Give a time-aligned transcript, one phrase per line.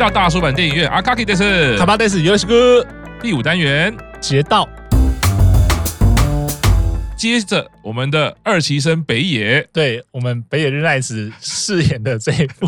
[0.00, 2.82] 到大叔版电影院，阿卡基德斯，卡巴德斯，尤西哥，
[3.20, 3.94] 第五单元。
[4.18, 4.66] 劫道。
[7.20, 12.66] 接着，我们的二期生北野，对我们北野日奈子饰演的这一部，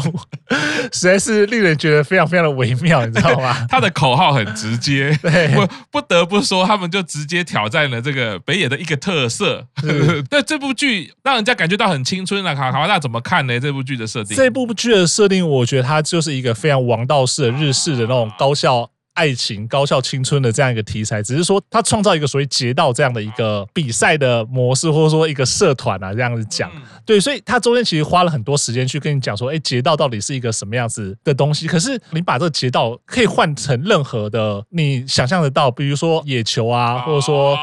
[0.92, 3.64] 实在是令人觉得非常非常的微妙，你知道吗？
[3.66, 5.18] 他的口号很直接，
[5.54, 9.66] 不不得不说，他们就直接挑战了这个北野的一个特色。
[10.28, 12.54] 对这部剧，让人家感觉到很青春啊！
[12.54, 13.58] 卡卡巴大怎么看呢？
[13.58, 18.90] 这部剧的设定，这部剧的设定，我觉得它就是一个非常王道式的日式的那种高校。
[19.14, 26.70] 爱情、高校青春的这样一个题材，只是说他创造一个所谓劫道这样的一个比赛的模式，或者说一个社团啊，这样子讲。
[27.04, 31.66] 对，所以他中间其实花了很多时间去跟你讲说，哎，劫道到底是一个什么样子的东西？
[31.66, 37.56] 可是你把这个劫道可以换成任何的你想象得到，比如说野球啊，或者说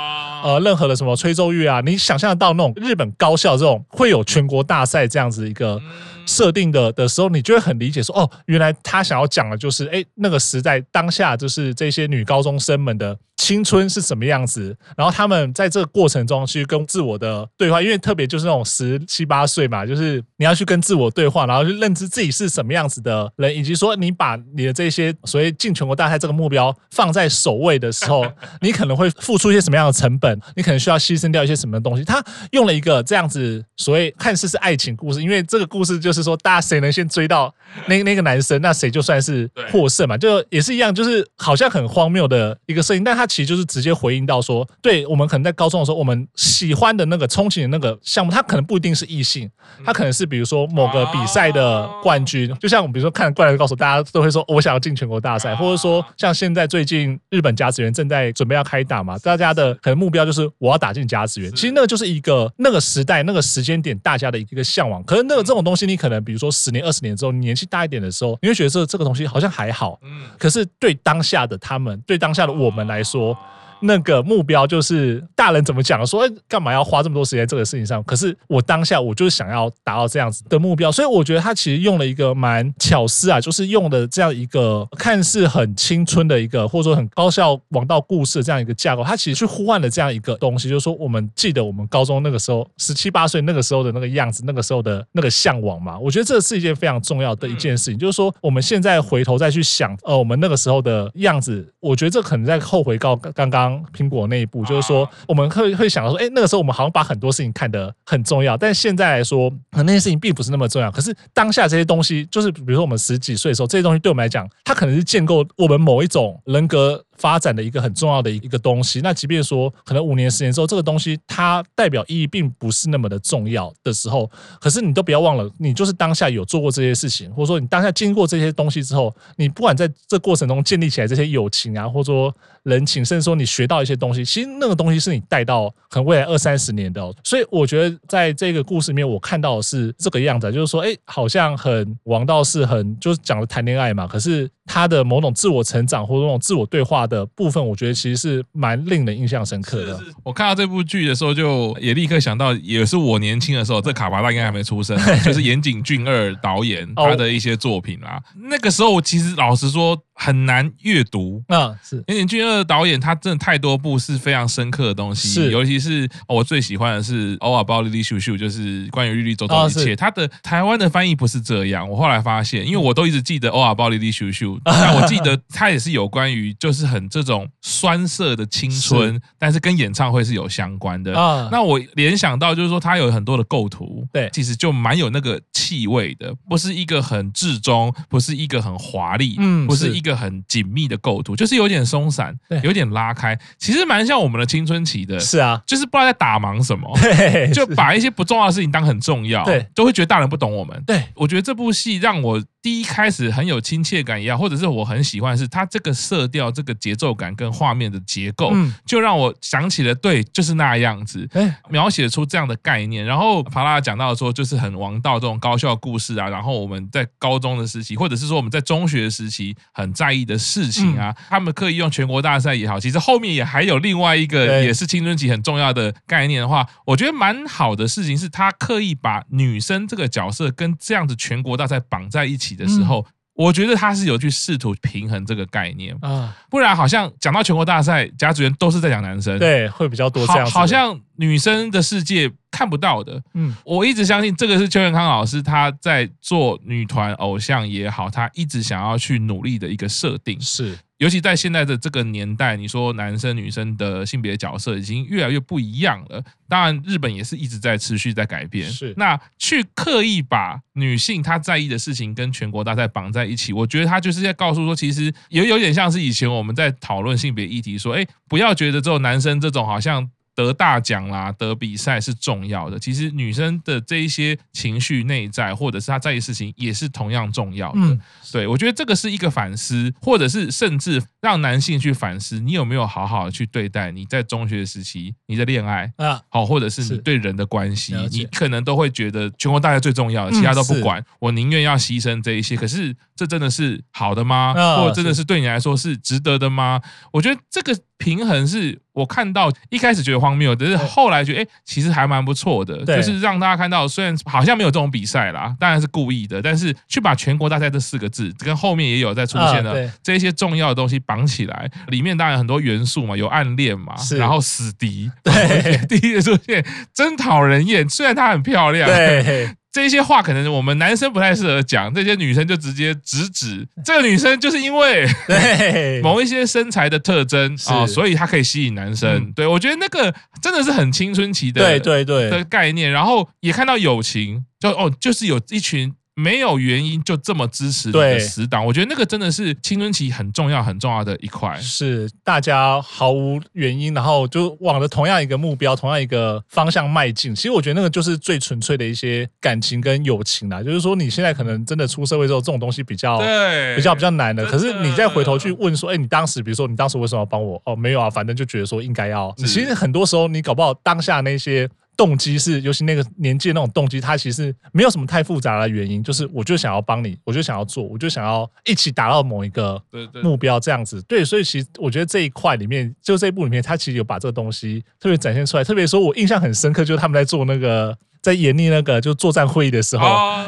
[0.44, 5.82] 呃任何的什么吹奏乐啊，你想象得到那种日本高校这种会有全国大赛这样子一个。
[6.30, 13.18] 设定的的时候，你就会很理解说，哦，原来他想要讲的就是，哎，那个时代当下就是这些女高中生们的。
[13.42, 14.76] 青春是什么样子？
[14.98, 28.28] 然后他们在这个过程中去跟自我的对话，因为特别就是那种十七八岁嘛，就是你要去跟自我对话，然后去认知自己是什么样子的人，以及说你把你的这些所谓进全国大赛这个目标放在首位的时候，
[28.62, 30.38] 你可能会付出一些什么样的成本？
[30.58, 32.04] 你可能需要牺牲掉一些什么东西？
[32.04, 37.54] 他用了一个这样子所谓看似是爱情故事，因为这个故事就是说，大家谁能先追到
[37.88, 43.30] 那那个男生，那谁就算是获胜嘛，就也是一样，就是好像很荒谬的一个设定，但他。
[43.30, 49.48] 其实就是直接回应到说，对我们可能在高中的时候，我们喜欢的那个憧憬的那个项目，它可能不一定是异性，
[49.86, 61.52] 他可能是比如说某个比赛的冠军，就像我们比如说看《灌篮高手》，大家都会说我想要进全国大赛，或者说像现在最近日本甲子园正在准备要开打嘛，大家的可能目标就是我要打进甲子园。
[61.52, 65.04] 其实那个就是一个那个时代那个时间点大家的一个向往。
[65.04, 70.00] 可是那个这种东西，你可能比如说十年二十年之后，你年纪大一点的时候，你会觉得这这个东西好像还好。
[70.38, 73.38] 可是对当下的他们，对当下的我们来说，
[73.82, 78.04] 那个目标就是大人怎么讲说，干嘛要花这么多时间在这个事情上？
[78.04, 95.98] 可是我当下我就是想要达到这样子的目标，所以我觉得他其实用了一个蛮巧思啊，就是用的这样一个看似很青春的一个，或者说很高校王道故事这样一个架构，他其实去呼唤了这样一个东西，就是说我们记得我们高中那个时候十七八岁那个时候的那个样子，那个时候的那个向往嘛。
[95.98, 103.69] 我觉得这是一件非常重要的一件事情，就是说我们现在回头再去想，呃，我们那个时候的样子，我觉得这可能在后回告刚刚。
[103.94, 110.92] 苹果那一步，就是说，我们会会想到说，哎，那个时候我们好像把很多事情看得很重要，但现在来说，那些事情并不是那么重要。
[110.92, 117.04] 可是当下这些东西，就是比如说我们十几岁的时候，这些东西对我们来讲，它可能是建构我们某一种人格。
[117.20, 137.14] 发展的一个很重要的一个东西，那即便说可能五年十年之后，这个东西它代表意义并不是那么的重要的时候，可是你都不要忘了，你就是当下有做过这些事情，或者说你当下经过这些东西之后，你不管在这过程中建立起来这些友情啊，或者说人情，甚至说你学到一些东西，其实那个东西是你带到可能未来二三十年的哦。
[137.24, 150.00] 所以我觉得在这个故事里面，我看到的是这个样子，就是说，哎，好像很王道，是很就是讲了谈恋爱嘛，可是他的某种自我成长或者那种自我对话的部分，我觉得其实是蛮令人印象深刻的。
[150.24, 158.22] 我看到这部剧的时候，就也立刻想到，也是我年轻的时候，这卡巴大应该还没出生，就是岩井俊二导演他的一些作品啦。
[158.36, 160.00] 那个时候，我其实老实说。
[160.22, 161.42] 很难阅读。
[161.48, 162.04] 嗯，是。
[162.08, 165.52] 岩井俊二导演，他真的太多部是非常深刻的东西，是。
[165.52, 169.96] 尤其是我最喜欢的是《All About Lily Shoo Shoo》，就是关于莉莉周周一切。
[169.96, 181.14] 他的台湾的翻译不是这样，我后来发现，因为我都一直记得《All About Lily Shoo Shoo 》，但我记得他也是有关于就是很这种酸涩的青春，但是跟演唱会是有相关的。
[181.50, 189.90] 那我联想到就是说，他有很多的构图，对，其实就蛮有那个气味的，不是一个很至中，不是一个很华丽，嗯，不是。
[189.90, 190.09] 一个。
[190.10, 195.20] 一个很紧密的构图，就是有点松散，有点拉开，其实蛮像我们的青春期的。
[195.20, 196.92] 是啊，就是不知道在打忙什么，
[197.54, 200.82] 就把一些不重要的事情当很重要，对，都会觉得大人不懂我们。
[200.88, 202.42] 对，我觉得这部戏让我。
[202.70, 211.28] 第一开始很有亲切感一样，或者是我很喜欢，是它这个色调、这个节奏感跟画面的结构，嗯，就让我想起了，对，就是那样子，
[211.72, 213.04] 描写出这样的概念。
[213.04, 232.59] 然后帕拉讲到说，就是很王道这种高校故事啊，然后我们在高中的时期，或者是说我们在中学时期很在意的事情啊，他们刻意用全国大赛也好，其实后面也还有另外一个也是青春期很重要的概念的话，我觉得蛮好的事情是他刻意把女生这个角色跟这样子全国大赛绑在一起。
[232.60, 235.98] 的时候，我觉得他是有去试图平衡这个概念。
[236.02, 243.24] 啊，不然好像讲到全国大赛，甲组员都是在讲男生，对，会比较多这样子，好像女生的世界看不到的。
[243.34, 250.40] 嗯，我一直相信这个是邱元康老师他在做女团偶像也好，他一直想要去努力的一个设定。
[250.42, 250.78] 是。
[251.00, 256.24] 尤其在现在的这个年代，你说男生女生的性别角色已经越来越不一样了。
[256.48, 258.70] 当然，日本也是一直在持续在改变。
[258.70, 270.10] 是，那去刻意把女性她在意的事情跟全国大赛绑在一起，我觉得他就是在告诉说，其实也有点像是以前我们在讨论性别议题，说，哎，不要觉得只有男生这种好像。
[270.46, 272.80] 得大奖啦，得比赛是重要的。
[272.80, 277.80] 其实女生的这一些情绪内在，或者是她在意事情，也是同样重要的。
[277.80, 278.00] 嗯，
[278.32, 286.22] 对，我觉得这个是一个反思，或者是甚至让男性去反思，你有没有好好的去对待你在中学时期你的恋爱啊？
[286.30, 292.56] 好，或者是你对人的关系，你可能都会觉得全国大赛最重要的，其他都不管，我宁愿要牺牲这一些。
[292.56, 294.54] 可是这真的是好的吗？
[294.54, 296.82] 或者真的是对你来说是值得的吗？
[297.12, 297.78] 我觉得这个。
[298.00, 319.56] 平衡是我看到一开始觉得荒谬，但是后来觉得哎，其实还蛮不错的，就是让大家看到，虽然好像没有这种比赛啦，当然是故意的，但是去把全国大赛这四个字跟后面也有在出现的这些重要的东西绑起来，里面当然很多元素嘛，有暗恋嘛，然后死敌，对，第一个出现真讨人厌，虽然她很漂亮，对。
[319.72, 325.08] 这些话可能我们男生不太适合讲，这些女生就直接直指 这个女生就是因为
[326.02, 329.32] 某一些身材的特征啊，所以她可以吸引男生。
[329.34, 335.94] 对，我觉得那个真的是很青春期的对对对的概念，然后也看到友情，就哦，就是有一群。
[336.20, 341.56] 没有原因就这么支持你的死党，我觉得那个真的是青春期很重要很重要的一块。
[341.62, 347.34] 是大家毫无原因，然后就往着同样一个目标、同样一个方向迈进。
[347.34, 350.62] 其实我觉得那个就是最纯粹的一些感情跟友情啦。
[350.62, 354.46] 就是说你现在可能真的出社会之后，这种东西比较对比较比较难的。
[354.48, 357.62] 可是你再回头去问说，哎，你当时比如说你当时为什么要帮我？
[357.66, 359.34] 哦，没有啊，反正就觉得说应该要。
[359.38, 361.70] 其实很多时候你搞不好当下那些。
[362.00, 369.82] 动机是，尤其那个年纪那种动机，它其实没有什么太复杂的原因，就是我就想要帮你，我就想要做，我就想要一起达到某一个
[370.24, 371.02] 目标，这样子。
[371.02, 375.64] 对，所以其实我觉得这一块里面，就这一部里面，它其实有把这个东西特别展现出来。
[375.66, 377.98] 特别说，我印象很深刻，就是他们在做那个。
[378.22, 380.06] 在演练那个就作战会议的时候，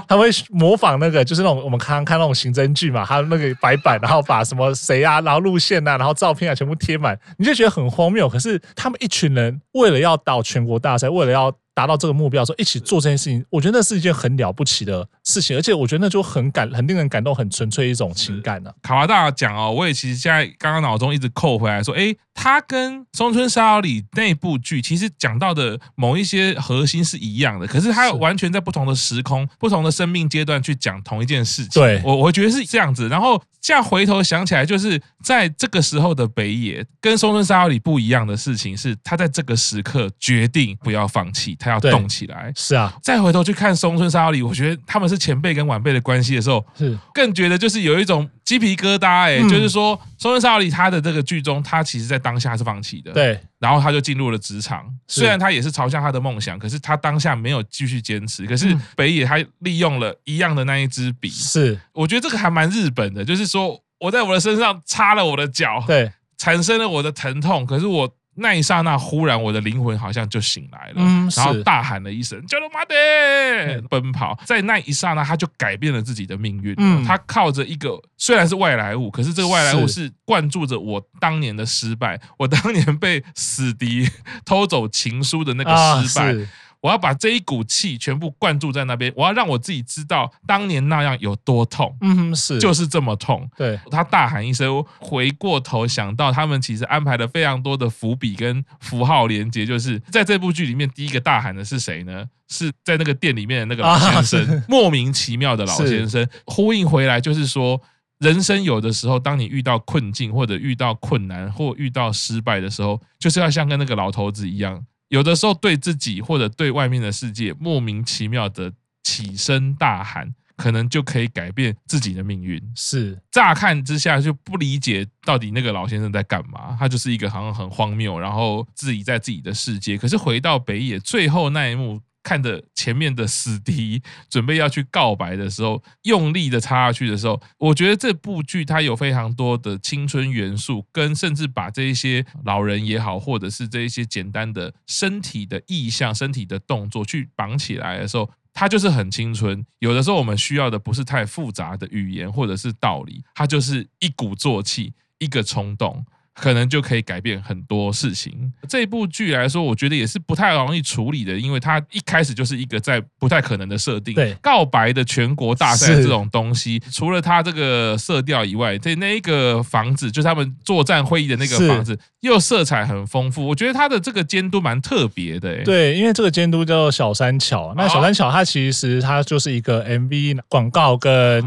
[0.08, 8.28] 他会模仿那个，就是那种我们刚刚看那种刑侦剧嘛，他那个白板，然后把什么谁啊，然后路线啊，然后照片啊，全部贴满，你就觉得很荒谬。
[8.28, 18.76] 可是他们一群人为了要到全国大赛，为了要达到这个目标，说一起做这件事情，我觉得那是一件很了不起的事情，而且我觉得那就很感，很令人感动，很纯粹一种情感呢、啊。
[18.82, 22.16] 卡瓦大讲哦，我也其实现在刚刚脑中一直扣回来说，哎。
[22.34, 31.72] 他跟松村沙织里那部剧其实讲到的某一些核心是一样的，可是他完全在不同的时空、不同的生命阶段去讲同一件事情。
[31.74, 33.10] 对，我我觉得是这样子。
[33.10, 42.52] 然后现在回头想起来，就是在这个时候的北野跟松村沙织里不一样的事情是，他在这个时刻决定不要放弃，他要动起来。
[42.56, 48.30] 是啊，再回头去看松村沙织里，我觉得他们是前辈跟晚辈的关系的时候，是更觉得就是有一种。
[48.44, 54.86] 鸡皮疙瘩哎、欸，就是说，松村沙织里他的这个剧中，他其实在当下是放弃的，对，然后他就进入了职场。
[55.08, 58.46] 虽然他也是朝向他的梦想，可是他当下没有继续坚持。
[58.46, 68.14] 可是北野他利用了一样的那一支笔，是，我觉得这个还蛮日本的，就是说我在我的身上插了我的脚，对，产生了我的疼痛，可是我。
[68.36, 74.40] 那一刹那，忽然我的灵魂好像就醒来了，嗯、然后大喊了一声“叫他妈的”，奔跑。
[74.46, 76.74] 在那一刹那，他就改变了自己的命运。
[76.78, 84.10] 嗯、他靠着一个虽然是外来物，可是这个外来物是灌注着我当年的失败，我当年被死敌
[84.46, 85.72] 偷走情书的那个
[86.08, 86.34] 失败。
[86.34, 86.48] 啊
[86.82, 91.96] 我要把这一股气全部灌注在那边，我要让我自己知道当年那样有多痛。
[92.02, 93.48] 嗯，是，就是这么痛。
[93.56, 102.26] 对，他大喊一声，回过头想到他们其实安排了非常多的伏笔跟符号连接，就是在这部剧里面第一个大喊的是谁呢？
[102.48, 107.82] 是在那个店里面的那个老先生，啊、莫名其妙的老先生，呼应回来就是说，
[108.20, 114.84] 人生有的时候，当你遇到困境或者遇到困难或遇到失败的时候，就是要像跟那个老头子一样。
[115.12, 118.72] 有的时候对自己或者对外面的世界莫名其妙的
[119.04, 122.62] 起身大喊，可能就可以改变自己的命运。
[122.76, 129.98] 是乍看之下就不理解到底那个老先生在干嘛，他就是一个好像很荒谬，然后自己在自己的世界。
[129.98, 132.02] 可是回到北野最后那一幕。
[132.24, 149.66] 看着前面的死敌准备要去告白的时候，用力的插下去的时候，我觉得这部剧它有非常多的青春元素，跟甚至把这一些老人也好，或者是这一些简单的身体的意象、身体的动作去绑起来的时候，它就是很青春。
[149.80, 156.06] 有的时候我们需要的不是太复杂的语言或者是道理，它就是一鼓作气，一个冲动。
[156.34, 158.52] 可能就可以改变很多事情。
[158.68, 164.14] 这部剧来说，我觉得也是不太容易处理的，因为它一开始就是一个在不太可能的设定。
[164.14, 173.46] 对，告白的全国大赛这种东西，除了它这个色调以外，对那一个房子，就是他们作战会议的那个房子，又色彩很丰富。
[173.46, 175.64] 我觉得它的这个监督蛮特别的。
[175.64, 177.74] 对，因为这个监督叫小山巧。
[177.76, 181.46] 那小山巧它其实它就是一个 MV 广告跟。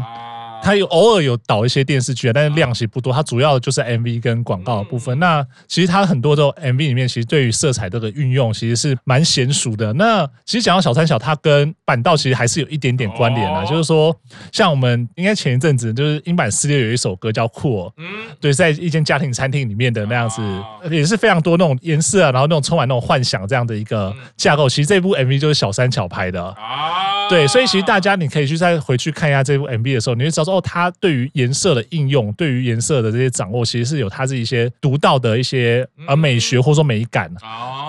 [0.65, 3.13] 他有偶尔有导一些电视剧，但是量其实不多。
[3.13, 5.19] 他主要就是 MV 跟广告的部分。
[5.19, 9.93] 那其实他很多的 MV 里面，其实对于色彩这个运用，其实是蛮娴熟的。
[9.93, 13.63] 那其实讲到小三小，他跟板道其实还是有一点点关联啊。
[13.63, 14.19] 就是说，
[14.51, 18.05] 像我们应该前一阵子就是樱坂46有一首歌叫《酷》，嗯，
[18.41, 20.41] 对，在一间家庭餐厅里面的那样子，
[20.89, 24.67] 也是非常多那种颜色啊，然后那种充满那种幻想这样的一个架构。
[24.67, 27.14] 其实这部 MV 就是小三巧拍的啊。
[27.29, 30.55] 对，所以其实大家你可以去再回去看一下这部 MV 的时候，你会知道说。
[30.55, 37.29] 哦，他对于颜色的应用，对于颜色的这些掌握，其实是有他自己一些独到的一些呃美学或者说美感。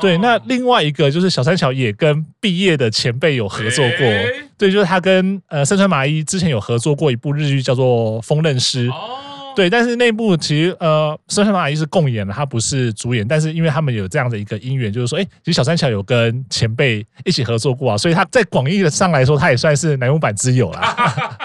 [0.01, 3.99] 对，那另外一个就是小三桥也跟毕业的前辈有合作过，
[4.59, 8.89] 对，就是他跟呃山川麻衣之前有合作过一部日剧叫做《风刃师》。
[9.57, 21.37] 对，但是那部其实呃森川麻衣是共演的，他不是主演，但是因为他们有这样的一个因缘，就是说，哎，其实小三桥有跟前辈一起合作过啊，所以他在广义的上来说，他也算是乃木坂之友啦。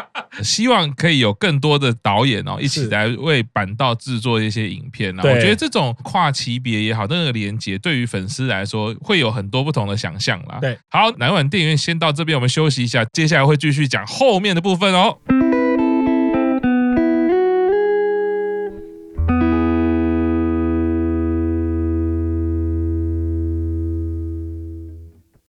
[0.44, 5.16] 希望可以有更多的导演哦，一起来为板道制作一些影片。
[5.18, 10.58] 我觉得这种跨级别也好，那个连接对于粉丝来说会有很多不同的想象啦。
[10.62, 15.18] 对，好，乃木坂电影院先到这边，我们休息一下，接下来会继续讲后面的部分哦。